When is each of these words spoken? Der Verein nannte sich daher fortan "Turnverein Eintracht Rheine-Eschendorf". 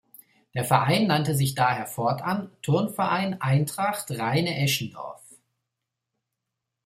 Der 0.55 0.65
Verein 0.65 1.05
nannte 1.05 1.35
sich 1.35 1.53
daher 1.53 1.85
fortan 1.85 2.49
"Turnverein 2.63 3.39
Eintracht 3.39 4.09
Rheine-Eschendorf". 4.09 5.21